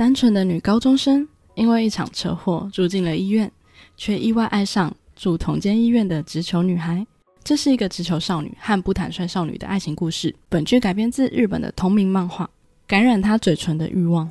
[0.00, 3.52] 单纯的女高中生，因为一场车祸住进了医院，
[3.98, 7.06] 却意外爱上住同间医院的直球女孩。
[7.44, 10.34] 这是一个直球少女和不坦率少女的爱情故事。
[10.48, 12.46] 本剧改编自日本的同名漫画
[12.86, 14.26] 《感染她嘴唇的欲望》。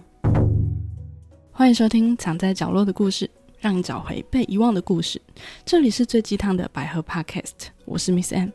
[1.51, 3.27] 欢迎收听《藏在角落的故事》，
[3.59, 5.21] 让你找回被遗忘的故事。
[5.63, 8.49] 这里是最鸡汤的百合 Podcast，我是 Miss M。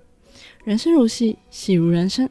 [0.65, 2.29] 人生如戏，戏如人生。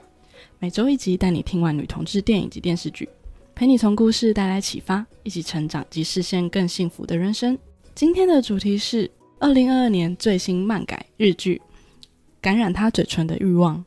[0.59, 3.07] 每周一集，带你听完女同志电影及电视剧。
[3.55, 7.57] 陪你从故事带来启发，一起成长及实现更幸福的人生。
[7.93, 11.61] 今天的主题是二零二二年最新漫改日剧
[12.41, 13.85] 《感染他嘴唇的欲望》。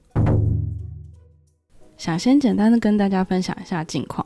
[1.97, 4.25] 想先简单的跟大家分享一下近况，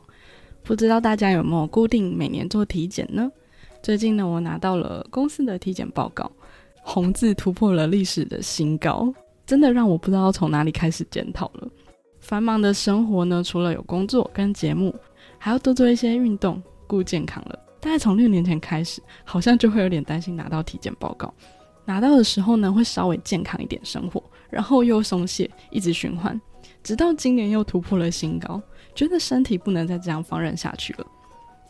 [0.61, 3.29] 不知道大家有没有固定每年做体检呢？
[3.81, 6.31] 最近呢，我拿到了公司的体检报告，
[6.83, 9.11] 红字突破了历史的新高，
[9.47, 11.67] 真的让我不知道从哪里开始检讨了。
[12.19, 14.93] 繁忙的生活呢，除了有工作跟节目。
[15.43, 17.59] 还要多做一些运动，顾健康了。
[17.79, 21.33] 大概从六年前开始，好像就会有点担心拿到体检报告。
[21.83, 26.39] 拿到的时候呢，会稍微健康一点生活，然后又松懈，一直循环，
[26.83, 28.61] 直到今年又突破了新高，
[28.93, 31.07] 觉得身体不能再这样放任下去了。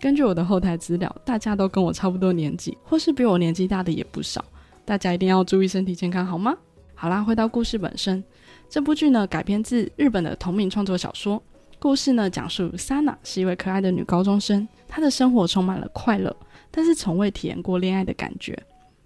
[0.02, 4.44] 根据我的后台资料，大家都跟我差不多年纪，或是比我年纪大的也不少。
[4.84, 6.54] 大家一定要注意身体健康，好吗？
[6.94, 8.22] 好啦，回到故事本身，
[8.68, 11.42] 这部剧呢改编自日本的同名创作小说。
[11.82, 16.34] 故事呢，讲述 Sana 是一位可爱的女高中生，她的生活充满了快乐，
[16.70, 18.56] 但是从未体验过恋爱的感觉。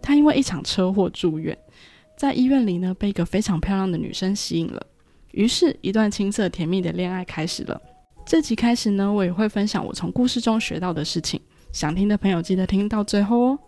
[0.02, 1.58] 她因为一场车祸住院，
[2.18, 4.86] 在医院里呢，被一个非常漂亮的女生吸引了，
[5.32, 7.82] 于是，一段青涩甜蜜的恋爱开始了。
[8.26, 11.40] 这集开始呢，我也会分享我从故事中学到的事情，
[11.72, 13.60] 想听的朋友记得听到最后哦。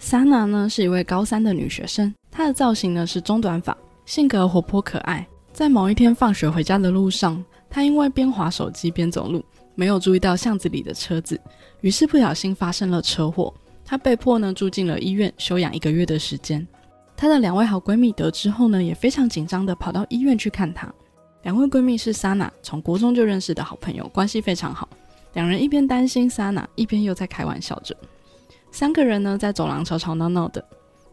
[0.00, 5.24] Sana 呢，是一位高三的女学生，她的造型呢是中短发，性格活泼可爱。
[5.56, 9.42] 在某一天放学回家的路上，他因为边滑手机边走路，
[9.74, 11.40] 没有注意到巷子里的车子，
[11.80, 13.54] 于是不小心发生了车祸。
[13.82, 16.66] 他被迫呢住进了医院休养一个月的时间。
[17.16, 20.92] 她的两位好闺蜜得知后呢，也非常紧张的跑到医院去看她。
[21.44, 24.86] 两位闺蜜是 Sana 从国中就认识的好朋友，关系非常好。
[25.32, 27.96] 两人一边担心 Sana，一边又在开玩笑着。
[28.70, 30.62] 三个人呢在走廊吵吵闹闹的。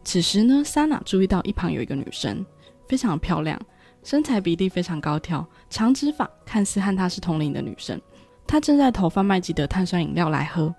[0.04, 2.44] 此时呢，Sana 注意到一旁有一个女生，
[2.86, 3.58] 非常漂亮。
[4.04, 8.00] 身材比例非常高挑，长直发，看似和她是同龄的女生。
[8.46, 10.72] 她正在投贩卖机的碳酸饮料来喝。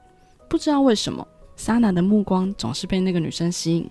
[0.47, 3.89] 不知道为什么，莎娜的目光总是被那个女生吸引。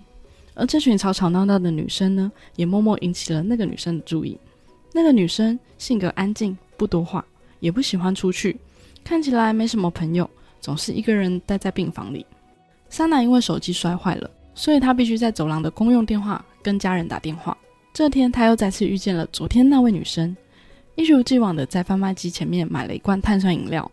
[0.53, 4.39] 而这群吵吵闹闹的女生呢，也默默引起了那个女生的注意。
[4.93, 7.23] 那个女生性格安静，不多话，
[7.59, 8.57] 也不喜欢出去，
[9.03, 10.29] 看起来没什么朋友，
[10.61, 12.25] 总是一个人待在病房里。
[12.89, 17.57] 莎娜因为手机摔坏了，所以她必须在走廊的公用电话跟家人打电话。
[17.95, 20.35] 这天，他又再次遇见了昨天那位女生，
[20.95, 23.89] 一如既往的在贩卖机前面买了一罐碳酸饮料。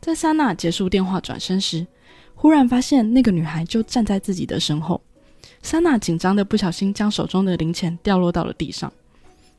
[0.00, 1.86] 在莎娜结束电话转身时，
[2.34, 5.00] 忽然发现那个女孩就站在自己的身后。
[5.62, 8.92] 莎娜紧张的不小心将手中的零钱掉落到了地上。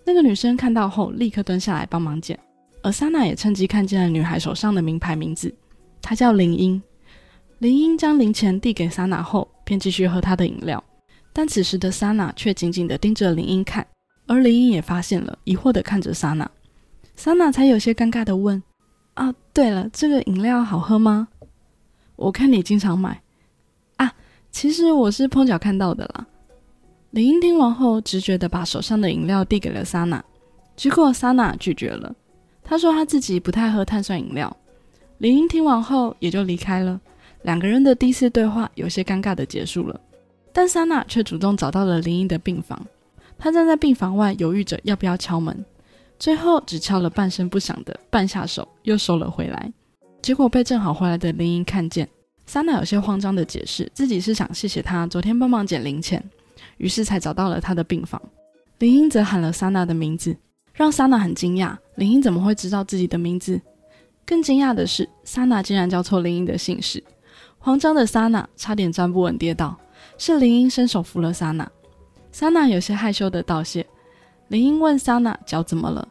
[0.03, 2.37] 那个女生看到后，立刻蹲下来帮忙捡，
[2.81, 5.55] 而莎娜也趁机看见了女孩手上的名牌名字，
[6.01, 6.83] 她叫林英。
[7.59, 10.83] 林英将零钱递给莎娜后，便继续喝她的饮料。
[11.37, 13.85] 但此时的莎娜却紧紧地盯着林英看，
[14.25, 16.49] 而林英也发现了，疑惑地看着莎娜。
[17.17, 18.63] 莎娜才有些尴尬地问
[19.15, 21.27] ：“啊，对了，这个饮料好喝吗？
[22.15, 23.21] 我看你经常买。
[23.97, 24.13] 啊，
[24.49, 26.25] 其实我是碰巧看到的啦。”
[27.11, 30.23] 林英听完后，直觉地把手上的饮料递给了莎娜，
[30.77, 32.15] 结果莎娜拒绝了。
[32.63, 34.55] 她说她自己不太喝碳酸饮料。
[35.17, 36.97] 林英听完后也就离开了，
[37.43, 39.99] 两个人的第一次对话有些尴尬地结束了。
[40.57, 42.81] 但莎娜却主动找到了林英的病房，
[43.37, 45.65] 她站在病房外犹豫着要不要敲门，
[46.17, 49.73] 最后只敲了半声不响的半下手，又收了回来。
[50.21, 52.07] 结果被正好回来的林英看见，
[52.45, 56.23] 莎娜有些慌张的解释自己是想谢谢他昨天帮忙捡零钱，
[56.77, 58.21] 于是才找到了他的病房。
[58.79, 60.37] 林英则喊了莎娜的名字，
[60.71, 63.59] 让莎娜很惊讶，林英怎么会知道自己的名字？
[64.25, 67.03] 更惊讶的是，莎娜竟然叫错林英的姓氏，
[67.57, 69.77] 慌张的莎娜差点站不稳跌倒。
[70.17, 71.69] 是林英伸手扶了莎娜，
[72.31, 73.85] 莎娜有些害羞的道谢。
[74.47, 76.07] 林英问莎娜脚怎么了，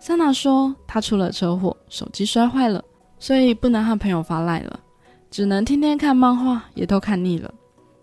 [0.00, 2.82] 莎娜说她出了车祸，手机摔坏了，
[3.18, 4.78] 所以不能和朋友发赖了，
[5.30, 7.52] 只能天天看漫画，也都看腻了。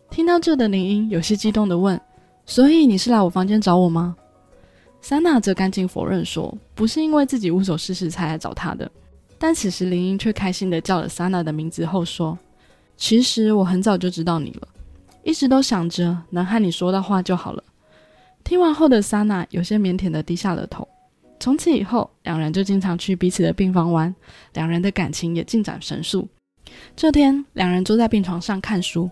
[0.09, 1.99] 听到这的林英有些激动的问
[2.45, 4.15] ：“所以你是来我房间找我吗？”
[5.01, 8.89] 莎娜则赶紧否认说：“不是因为自己无所事事才来找他的。”
[9.37, 12.37] 但此时林英却开心的叫了莎娜的名字后说
[12.95, 14.67] ：“其实我很早就知道你了。”
[15.25, 17.63] 一直都想着能和你说到话就好了。
[18.43, 20.87] 听完后的莎娜有些腼腆的低下了头。
[21.39, 24.13] 从此以后，两人就经常去彼此的病房玩，
[24.53, 26.27] 两人的感情也进展神速。
[26.95, 29.09] 这天，两人坐在病床上看书。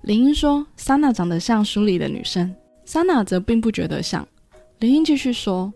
[0.00, 2.52] 林英说：“莎娜长得像书里的女生。”
[2.86, 4.26] 莎娜则并不觉得像。
[4.78, 5.70] 林英继续说：“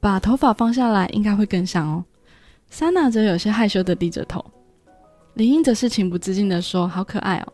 [0.00, 2.02] 把头发放下来，应该会更像哦。”
[2.70, 4.42] 莎娜则有些害羞的低着头。
[5.34, 7.52] 林英则是情不自禁地说：“好可爱哦。”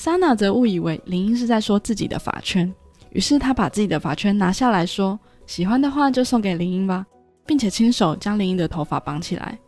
[0.00, 2.74] 莎娜则误以为林英是在说自己的发圈，
[3.10, 7.06] 于是她把自己的发圈拿下来说：“喜欢的话就送给林英吧，
[7.44, 9.58] 并且亲手将林英的头发绑起来。”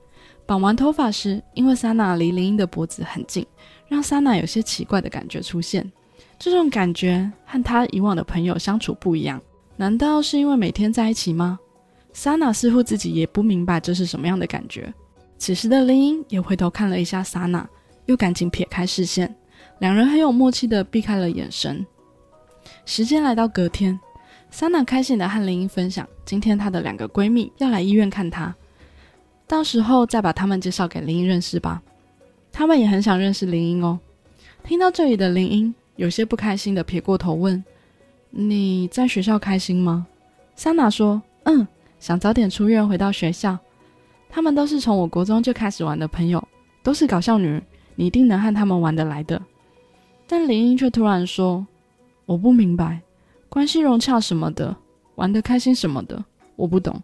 [0.49, 3.47] 绑完头发时，因为莎娜离林英的脖子很近，
[3.89, 5.93] 让莎娜有些奇怪的感觉出现。
[6.39, 9.39] 这种感觉和她以往的朋友相处不一样，
[9.77, 11.59] 难道是因为每天在一起吗？
[12.15, 14.91] 莎娜似乎自己也不明白这是什么样的感觉。
[15.37, 17.69] 此时的林英也回头看了一下莎娜，
[18.07, 19.35] 又赶紧撇开视线，
[19.83, 21.85] 两人很有默契的避开了眼神。
[22.87, 23.99] 时间来到隔天，
[24.49, 28.55] 莎娜开心的和林英分享，今天她的两个闺蜜要来医院看她。
[29.49, 31.83] 到时候再把她们介绍给林英认识吧，
[32.53, 33.99] 他们也很想认识林英哦。
[34.63, 37.65] 听到这里的林英有些不开心的撇过头问
[38.31, 40.07] ：“你在学校开心吗？”
[40.55, 41.67] 桑娜说：“嗯，
[41.99, 43.59] 想早点出院回到学校。
[44.31, 46.41] 他们都是从我国中就开始玩的朋友，
[46.85, 47.61] 都是搞笑女，
[47.97, 49.43] 你一定能和他们玩得来的。”
[50.33, 51.67] 但林英却突然说
[52.25, 53.03] ：“我不明白，
[53.51, 54.75] 关系融洽什么的，
[55.17, 56.25] 玩得开心什么的，
[56.57, 56.99] 我不懂。”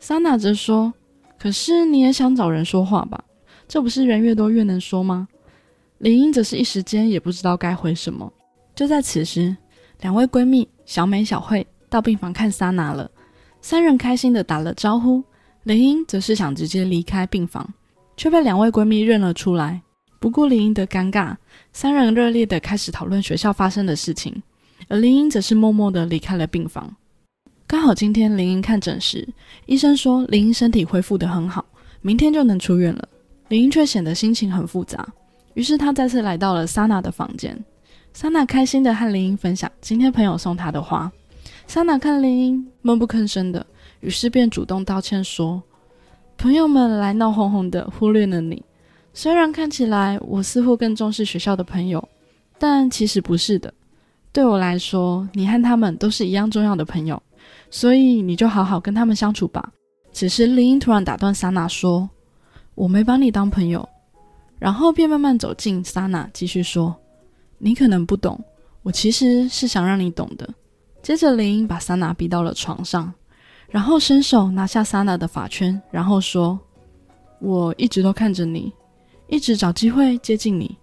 [0.00, 0.92] 桑娜则说。
[1.38, 3.22] 可是你也想找人说话吧？
[3.68, 5.28] 这不是人越多越能说吗？
[5.98, 8.32] 林英则是一时间也不知道该回什么。
[8.74, 9.56] 就在此时，
[10.00, 13.08] 两位闺蜜小美、小慧到病房看莎娜了。
[13.60, 15.22] 三人开心的打了招呼。
[15.62, 17.72] 林英则是想直接离开病房，
[18.16, 19.80] 却被两位闺蜜认了出来。
[20.22, 21.34] 不顾林英的尴尬，
[21.72, 24.40] 三人热烈的开始讨论学校发生的事情，
[24.86, 26.94] 而林英则是默默的离开了病房。
[27.66, 29.28] 刚好今天林英看诊时，
[29.66, 31.64] 医生说林英身体恢复得很好，
[32.02, 33.08] 明天就能出院了。
[33.48, 35.04] 林英却显得心情很复杂，
[35.54, 37.58] 于是他再次来到了莎娜的房间。
[38.14, 41.10] 莎娜开心地和林英分享今天朋友送她的花。
[41.66, 43.66] 莎娜看林英闷不吭声的，
[43.98, 45.60] 于是便主动道歉说
[46.38, 48.62] ：“朋友们来闹哄哄的，忽略了你。
[49.14, 52.06] 虽然看起来我似乎更重视学校的朋友，
[52.58, 53.72] 但其实不是的。
[54.32, 57.22] 对我来说，你和他们都是一样重要的朋友。”
[57.70, 59.72] 所以你就好好跟他们相处吧。
[60.12, 62.08] 此时，林英突然打断莎娜说
[62.76, 63.86] ：“我没把你当朋友。”
[64.60, 66.94] 然后便慢慢走近莎娜，继续说
[67.56, 68.38] ：“你可能不懂，
[68.82, 70.46] 我其实是想让你懂的。”
[71.02, 73.12] 接着，林英把莎娜逼到了床上，
[73.70, 76.58] 然后伸手拿下莎娜的发圈，然后说
[77.40, 78.70] ：“我一直都看着你，
[79.32, 80.76] 一直找机会接近你。”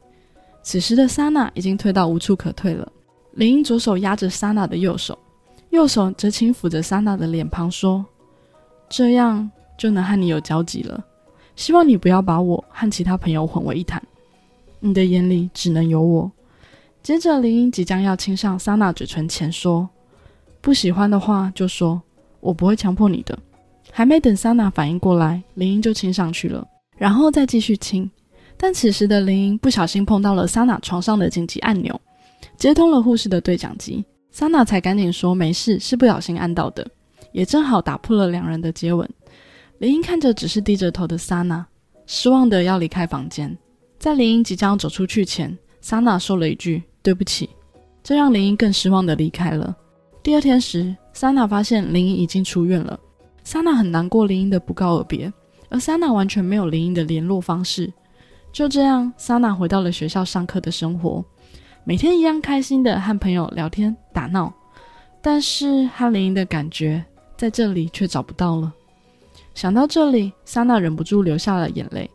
[0.63, 2.91] 此时的莎娜已经退到无处可退了。
[3.33, 5.17] 林英左手压着莎娜的右手。
[5.69, 8.03] 右手则轻抚着莎娜的脸庞，说
[8.89, 11.05] ：“这样就能和你有交集了。
[11.55, 14.01] 希望你不要把我和其他朋友混为一谈。
[14.79, 16.31] 你的眼里只能有我。”
[17.03, 19.87] 接着，林英即将要亲上莎娜嘴唇前，说
[20.59, 22.01] ：“不喜欢的话就说，
[22.39, 23.37] 我不会强迫你的。”
[23.93, 26.67] 还没等莎娜反应过来，林英就亲上去了，
[26.97, 28.09] 然后再继续亲。
[28.61, 31.99] 但此时的林英不小心碰到了莎娜床上的紧急按钮，
[32.57, 34.03] 接通了护士的对讲机。
[34.31, 36.85] 莎娜才赶紧说：“没事，是不小心按到的。”
[37.31, 39.09] 也正好打破了两人的接吻。
[39.77, 41.65] 林英看着只是低着头的莎娜，
[42.05, 43.57] 失望的要离开房间。
[43.97, 47.49] 在林英即将走出去前，莎娜说了一句：“对不起。”
[48.03, 49.73] 这让林英更失望的离开了。
[50.21, 52.99] 第二天时，莎娜发现林英已经出院了。
[53.45, 55.31] 莎娜很难过林英的不告而别，
[55.69, 57.91] 而莎娜完全没有林英的联络方式。
[58.51, 61.23] 就这样，莎娜回到了学校上课的生活。
[61.83, 64.53] 每天一样开心的和朋友聊天打闹，
[65.21, 67.03] 但是和林英的感觉
[67.37, 68.71] 在这里却找不到了。
[69.55, 72.09] 想到这里，莎娜忍不住流下了眼泪，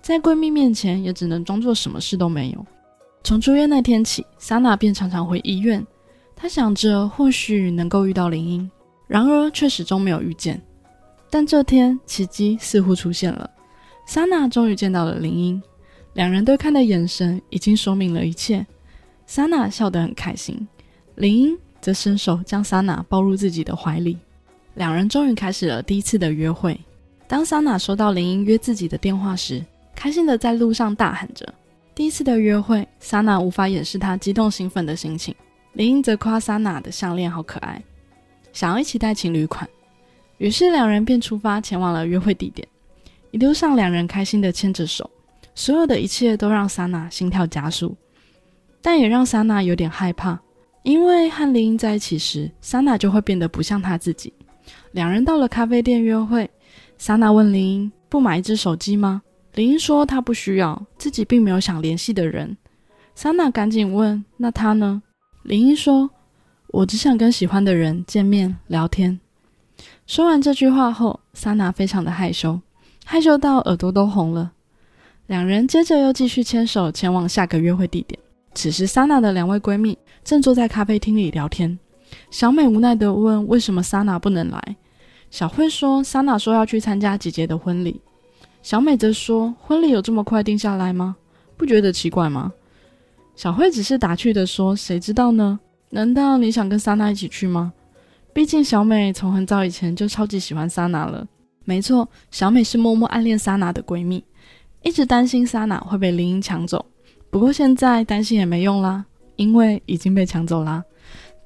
[0.00, 2.64] 在闺蜜面前也只能装作什么事都没有。
[3.22, 5.84] 从住院那天起，莎娜便常常回医院，
[6.34, 8.70] 她想着或许能够遇到林英，
[9.06, 10.60] 然而却始终没有遇见。
[11.28, 13.48] 但这天，奇迹似乎出现了，
[14.06, 15.62] 莎娜终于见到了林英，
[16.14, 18.66] 两人对看的眼神已经说明了一切。
[19.26, 20.66] 莎娜笑得很开心，
[21.14, 24.18] 林英则伸手将莎娜抱入自己的怀里，
[24.74, 26.78] 两人终于开始了第一次的约会。
[27.28, 29.64] 当莎娜收到林英约自己的电话时，
[29.94, 31.46] 开心的在路上大喊着
[31.94, 35.32] ：“第一次的约会！”莎娜无法掩饰她激动兴奋的心情。
[35.74, 37.80] 林英则夸莎娜的项链好可爱，
[38.52, 39.68] 想要一起带情侣款。
[40.38, 42.66] 于是两人便出发前往了约会地点。
[43.30, 45.08] 一路上，两人开心的牵着手，
[45.60, 47.94] 所有的一切都让莎娜心跳加速。
[48.80, 50.40] 但也让莎娜有点害怕，
[50.84, 54.32] 因为和林英在一起时，莎娜就会变得不像她自己。
[54.92, 56.48] 两人到了咖啡店约会，
[56.96, 59.20] 莎娜问林英：“不买一只手机吗？”
[59.52, 62.56] 林英说：“她不需要，自己并没有想联系的人。”
[63.14, 65.02] 莎娜赶紧问：“那他呢？”
[65.44, 66.08] 林英说
[66.72, 69.20] ：“我只想跟喜欢的人见面聊天。”
[70.08, 72.58] 说完这句话后，莎娜非常的害羞，
[73.04, 74.52] 害羞到耳朵都红了。
[75.30, 78.18] 两人接着又继续牵手前往下个约会地点。
[78.52, 81.78] 此时，莎娜的两位闺蜜正坐在咖啡厅里聊天。
[82.32, 84.76] 小美无奈地问：“为什么莎娜不能来？”
[85.30, 88.00] 小慧说：“莎娜说要去参加姐姐的婚礼。”
[88.60, 91.14] 小美则说：“婚礼有这么快定下来吗？
[91.56, 92.52] 不觉得奇怪吗？”
[93.36, 95.60] 小慧只是打趣地说：“谁知道呢？
[95.90, 97.72] 难道你想跟莎娜一起去吗？
[98.32, 101.24] 毕竟小美从很早以前就超级喜欢莎娜了。
[101.64, 104.24] 没错，小美是默默暗恋莎娜的闺蜜，
[104.82, 106.84] 一直担心莎娜会被林英抢走。
[107.30, 109.04] 不过现在担心也没用啦，
[109.36, 110.82] 因为已经被抢走啦。”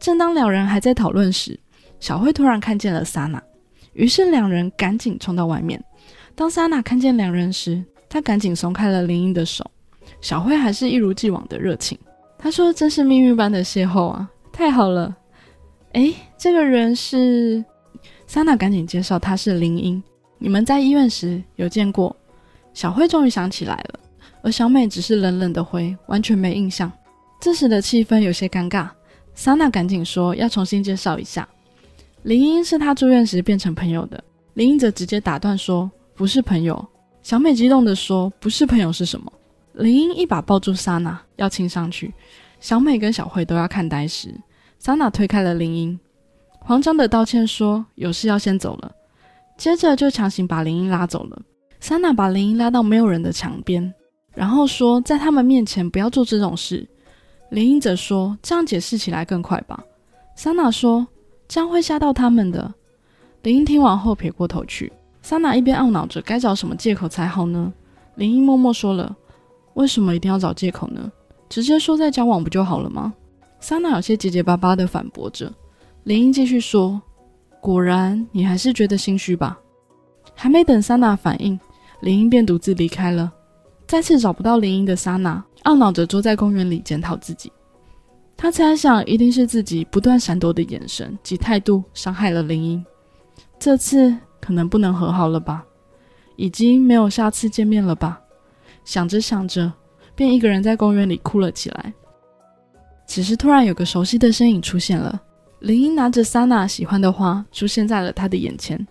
[0.01, 1.59] 正当两人还在讨论时，
[1.99, 3.43] 小慧突然看见了莎娜。
[3.95, 5.83] 于是两人赶紧冲到外面。
[6.35, 9.65] 当莎娜看见两人时，她赶紧松开了林英的手。
[10.21, 11.99] 小慧还是一如既往的热情。
[12.37, 15.17] 她说：“真是命运般的邂逅啊，太好了！”
[15.95, 17.65] 哎，这个人是
[18.27, 20.03] 莎娜，赶紧介绍他是林英。
[20.39, 22.15] 你们在医院时有见过？
[22.75, 24.01] 小慧终于想起来了，
[24.43, 26.91] 而小美只是冷冷的回，完全没印象。
[27.41, 28.89] 这时的气氛有些尴尬。
[29.35, 31.49] 莎娜赶紧说：“要重新介绍一下。”
[32.23, 34.23] 林英是她住院时变成朋友的，
[34.55, 36.85] 林英则直接打断说：“不是朋友。”
[37.23, 39.33] 小美激动地说：“不是朋友是什么？”
[39.75, 42.13] 林英一把抱住莎娜，要亲上去。
[42.61, 44.33] 小美跟小慧都要看呆时，
[44.79, 45.99] 莎娜推开了林英，
[46.61, 48.93] 慌张的道歉说：“有事要先走了。”
[49.59, 51.43] 接着就强行把林英拉走了。
[51.87, 53.93] 桑娜把林英拉到没有人的墙边，
[54.35, 56.89] 然后说：“在他们面前不要做这种事。”
[57.53, 59.85] 林英则说：“这样解释起来更快吧。”
[60.35, 61.07] 桑娜说。
[61.47, 62.73] 这样会吓到他们的。
[63.43, 67.71] 林英听完后撇过头去，桑娜一边懊恼着该找什么借口才好呢？
[68.15, 69.15] 林英默默说了
[69.75, 71.13] ：“为什么一定要找借口呢？
[71.51, 73.13] 直接说在交往不就好了吗？”
[73.61, 75.53] 桑娜有些结结巴巴地反驳着。
[76.05, 76.99] 林英继续说
[77.61, 79.61] ：“果然，你还是觉得心虚吧？”
[80.35, 81.61] 还没等桑娜反应，
[82.05, 83.33] 林英便独自离开了。
[83.87, 87.51] 再次找不到林英的莎娜，懊恼着坐在公园里检讨自己。
[88.37, 92.85] 他猜想，一定是自己不断闪躲的眼神及态度伤害了林英。
[93.59, 95.65] 这次可能不能和好了吧？
[96.37, 98.21] 已经没有下次见面了吧？
[98.85, 99.73] 想着想着，
[100.15, 101.95] 便一个人在公园里哭了起来。
[103.07, 105.19] 此时，突然有个熟悉的身影出现了。
[105.61, 108.87] 林英拿着莎娜喜欢的花出现在了他的眼前。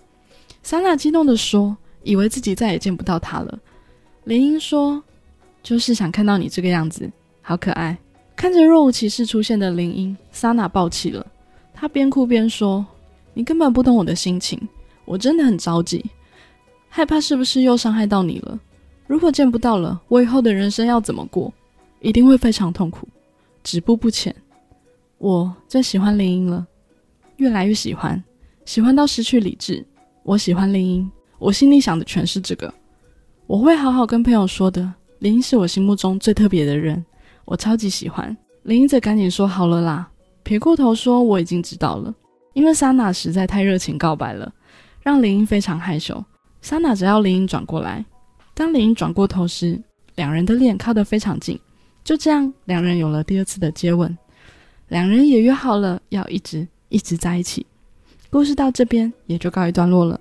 [0.63, 3.59] 莎娜激动地说：“以为自己再也见不到他了。”
[4.25, 5.03] 林英说
[5.63, 7.97] ：“就是想看到你这个样子，好可爱。”
[8.35, 11.25] 看着若无其事出现的林英，莎娜爆气了。
[11.73, 12.85] 她边哭边说
[13.33, 14.59] ：“你根本不懂我的心情，
[15.05, 16.03] 我真的很着急，
[16.89, 18.59] 害怕是不是又伤害到你了？
[19.05, 21.53] 如果见不到了，我以后的人生要怎么过？
[22.01, 23.07] 一定会非常痛苦，
[23.63, 24.35] 止步不前。
[25.19, 26.65] 我最喜欢林英了，
[27.37, 28.21] 越来越喜欢，
[28.65, 29.85] 喜欢到失去理智。
[30.23, 31.11] 我喜欢林英，
[31.43, 32.73] 我心里想的全是这个。
[33.47, 34.93] 我会好好跟朋友说的。
[35.19, 37.03] 林英是我心目中最特别的人。”
[37.43, 40.09] 我超级喜欢林英，则赶紧说好了啦，
[40.43, 42.15] 撇过头说我已经知道了，
[42.53, 44.49] 因为莎娜实在太热情告白了，
[45.01, 46.23] 让林英非常害羞。
[46.61, 48.05] 莎娜只要林英转过来，
[48.53, 49.77] 当林英转过头时，
[50.15, 51.59] 两人的脸靠得非常近，
[52.05, 54.17] 就这样，两人有了第二次的接吻，
[54.87, 57.65] 两人也约好了要一直一直在一起。
[58.29, 60.17] 故事到这边也就告一段落了。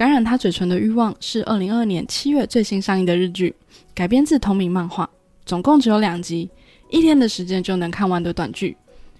[0.00, 3.54] 感染他嘴唇的欲望是二零二二年七月最新上映的日剧，
[3.94, 5.06] 改编自同名漫画。
[5.44, 6.48] 总共只有两集，
[6.88, 8.74] 一天的时间就能看完的短剧。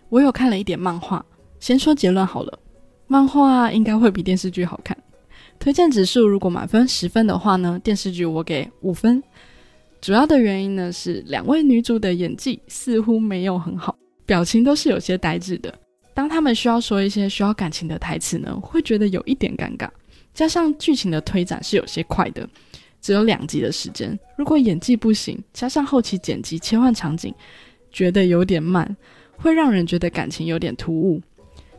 [0.08, 1.22] 我有看了一点漫画，
[1.58, 2.58] 先说结论好了。
[3.08, 4.96] 漫画应该会比电视剧好看。
[5.58, 9.22] 推荐指数如果满分十分的话呢，电视剧我给五分。
[10.00, 13.94] 主要的原因呢是两位女主的演技似乎没有很好，
[14.25, 15.75] 表情都是有些呆滞的。
[16.14, 19.87] 当他们需要说一些需要感情的台词呢，会觉得有一点尴尬。
[20.32, 22.49] 加上剧情的推展是有些快的。
[23.00, 27.34] 只有两集的时间，如果演技不行，加上后期剪辑切换场景，
[27.90, 28.94] 觉得有点慢，
[29.38, 31.18] 会让人觉得感情有点突兀。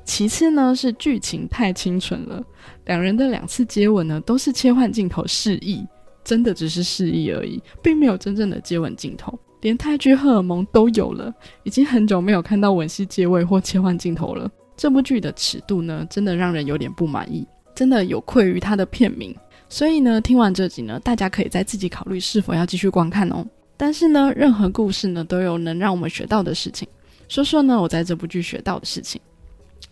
[0.04, 2.44] 其次呢，是剧情太清纯了，
[2.86, 5.86] 两人的两次接吻呢，都是切换镜头示意，
[6.24, 11.32] 真的只是示意而已，并没有真正的接吻镜头，连泰剧荷尔蒙都有了，
[11.62, 14.50] 已经很久没有看到吻戏接位或切换镜头了。
[14.76, 19.36] 这部剧的尺度呢，真的让人有点不满意，真的有愧于它的片名。
[19.70, 23.46] 所以呢，听完这集呢，大家可以再自己考虑是否要继续观看哦。
[23.78, 26.88] 但是呢，任何故事呢都有能让我们学到的事情。
[27.30, 29.20] 说说呢，我在这部剧学到的事情。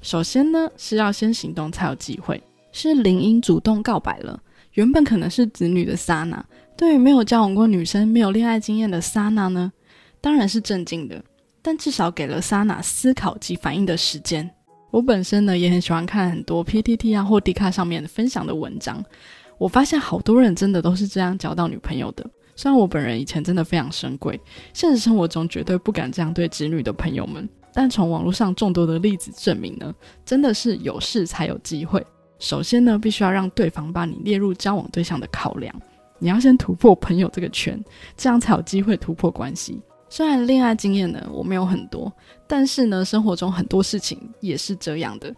[0.01, 2.41] 首先呢，是要先行动才有机会。
[2.71, 4.39] 是林英主动告白了。
[4.73, 6.45] 原本可能是子女的莎娜，
[6.77, 9.71] 对于没有交往过女生、没有恋爱经验的莎娜呢，
[10.21, 11.23] 当然是震惊的。
[11.61, 14.49] 但至少给了莎娜思考及反应的时间。
[14.91, 19.03] 我本身呢，也很喜欢看很多 PTT 啊或 D 卡上面分享的文章。
[19.57, 22.25] 我发现好多人真的都是这样交到女朋友的。
[22.55, 24.39] 虽然我本人以前真的非常深贵，
[24.73, 27.47] 现实生活中绝对不敢这样对子女的朋友们。
[27.73, 29.93] 但从网络上众多的例子证明呢，
[30.25, 32.03] 真的是有事才有机会。
[32.39, 35.73] 首先呢，必须要让对方把你列入交往对象的考量。
[36.17, 37.81] 你要先突破朋友这个圈，
[38.17, 39.79] 这样才有机会突破关系。
[40.09, 42.11] 虽然恋爱经验呢我没有很多，
[42.47, 45.33] 但是呢生活中很多事情也是这样的，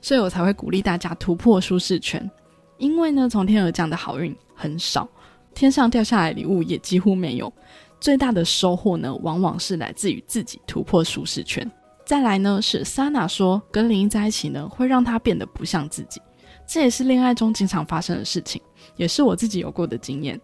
[0.00, 2.30] 所以我才会鼓励大家突破舒适圈。
[2.78, 5.08] 因为呢从天而降的好运很少，
[5.54, 7.52] 天上掉下来礼物也几乎没有。
[8.00, 11.70] 最大的收获呢，往往是来自于自己突破舒适圈。
[12.04, 16.20] 再来呢是 Sana 说跟林一在一起呢，会让他变得不像自己。
[16.66, 18.60] 这也是恋爱中经常发生的事情，
[18.96, 20.40] 也是我自己有过的经验。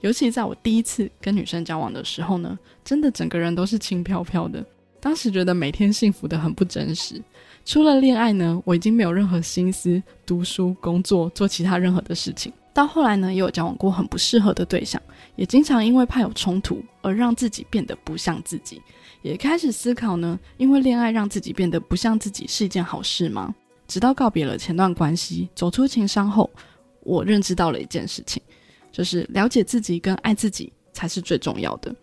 [0.00, 4.64] 尤其在我第一次跟女生交往的时候呢，真的整个人都是轻飘飘的。
[4.98, 7.22] 当时觉得每天幸福的很不真实。
[7.64, 12.52] 除了恋爱呢，我已经没有任何心思读书、工作、做其他任何的事情。
[12.72, 15.00] 到后来呢，也有交往过很不适合的对象，
[15.36, 18.80] 也经常因为怕有冲突而让自己变得不像自己。
[19.22, 23.54] 也开始思考呢，因为恋爱让自己变得不像自己是一件好事吗？
[23.86, 26.48] 直到告别了前段关系，走出情伤后，
[27.00, 28.40] 我认知到了一件事情，
[28.92, 31.94] 就是了解自己跟爱自己才是最重要的。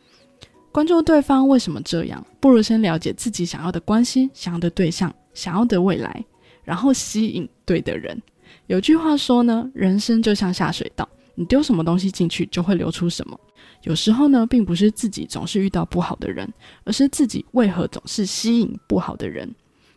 [0.71, 6.23] 关注对方为什么这样，不如先了解自己想要的关系、想要的对象、想要的未来，
[6.63, 8.21] 然后吸引对的人。
[8.67, 13.39] 有句话说呢，人生就像下水道，你丢什么东西进去，就会流出什么。
[13.83, 16.47] 有时候呢，并不是自己总是遇到不好的人，
[16.83, 19.53] 而是自己为何总是吸引不好的人。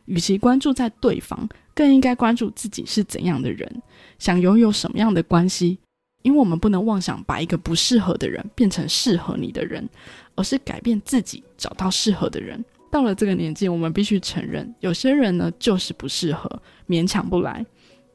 [0.07, 1.49] 与其关注在对方。
[1.73, 3.83] 更应该关注自己是怎样的人，
[4.19, 5.79] 想拥有什么样的关系。
[6.23, 9.89] 因为我们不能妄想把一个不适合的人变成适合你的人，
[10.35, 12.63] 而是改变自己，找到适合的人。
[12.91, 16.51] 到了这个年纪，我们必须承认，有些人呢就是不适合，
[16.89, 17.65] 勉强不来。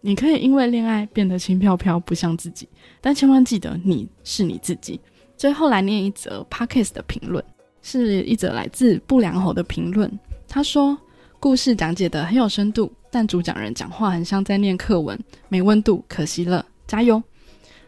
[0.01, 2.67] 你可以因为恋爱变得轻飘飘，不像自己，
[3.01, 4.99] 但千万记得你是你自己。
[5.37, 7.43] 最后来念一则 Parkes 的评论，
[7.81, 10.11] 是一则来自不良猴的评论。
[10.47, 10.97] 他说
[11.39, 17.23] ：“故事讲解的很有深度。”但主讲人讲话很像在念课文，没温度，可惜了，加油！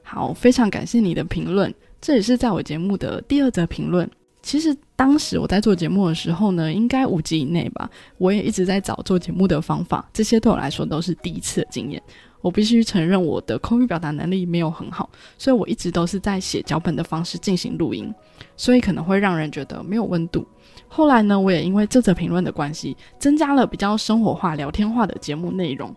[0.09, 4.09] 好，非常感谢你的评论，这也是在我节目的第二则评论。
[4.41, 12.01] 其实当时我在做节目的时候呢，应该五集以内吧，我也一直在找做节目的方法，这些对我来说都是第一次的经验。
[12.39, 18.13] 我必须承认我的口语表达能力没有很好，所以我一直都是在写脚本的方式进行录音，
[18.55, 20.47] 所以可能会让人觉得没有温度。
[20.87, 25.93] 后来呢，我也因为这则评论的关系，增加了比较生活化、聊天化的节目内容。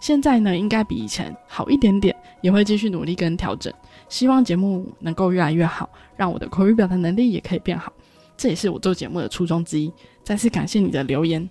[0.00, 3.72] 现在呢，应该比以前好一点点，也会继续努力跟调整。
[4.08, 7.90] 希望节目能够越来越好，让我的口语表达能力也可以变好。
[8.36, 9.90] 这也是我做节目的初衷之一。
[10.22, 11.48] 再次感谢你的留言。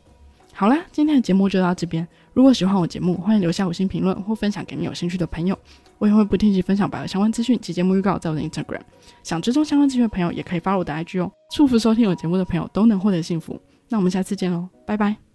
[0.53, 2.07] 好啦，今天的节目就到这边。
[2.33, 5.57] 如果喜欢我节目，欢迎留下五星评论或分享给你有兴趣的朋友。
[5.97, 8.81] 我也会不定期分享百合相关资讯及节目预告在我的 Instagram。
[9.23, 11.31] 想追踪相关资讯的朋友，也可以发我的 IG 哦。
[11.55, 13.59] 祝福收听我节目的朋友都能获得幸福。
[13.87, 15.30] 那我们下次见喽，拜拜。